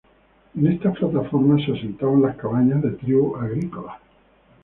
En 0.57 0.65
estas 0.65 0.95
plataformas 0.97 1.63
se 1.63 1.73
asentaban 1.73 2.23
las 2.23 2.35
cabañas 2.35 2.81
de 2.81 2.89
tribus 2.93 3.39
agrícolas. 3.39 3.99